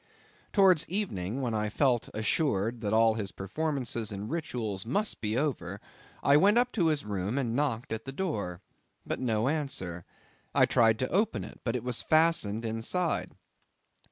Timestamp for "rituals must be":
4.31-5.37